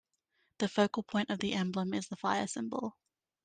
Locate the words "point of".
1.03-1.37